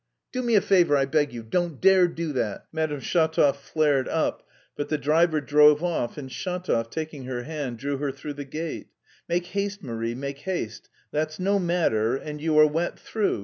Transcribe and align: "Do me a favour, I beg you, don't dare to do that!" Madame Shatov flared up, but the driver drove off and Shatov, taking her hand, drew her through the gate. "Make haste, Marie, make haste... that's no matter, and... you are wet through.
"Do 0.31 0.41
me 0.41 0.55
a 0.55 0.61
favour, 0.61 0.97
I 0.97 1.05
beg 1.05 1.31
you, 1.31 1.43
don't 1.43 1.79
dare 1.79 2.07
to 2.07 2.13
do 2.15 2.33
that!" 2.33 2.65
Madame 2.71 3.01
Shatov 3.01 3.55
flared 3.57 4.07
up, 4.09 4.41
but 4.75 4.89
the 4.89 4.97
driver 4.97 5.39
drove 5.41 5.83
off 5.83 6.17
and 6.17 6.27
Shatov, 6.27 6.89
taking 6.89 7.25
her 7.25 7.43
hand, 7.43 7.77
drew 7.77 7.97
her 7.97 8.11
through 8.11 8.33
the 8.33 8.43
gate. 8.45 8.87
"Make 9.29 9.45
haste, 9.45 9.83
Marie, 9.83 10.15
make 10.15 10.39
haste... 10.39 10.89
that's 11.11 11.39
no 11.39 11.59
matter, 11.59 12.15
and... 12.15 12.41
you 12.41 12.57
are 12.57 12.65
wet 12.67 12.97
through. 12.97 13.39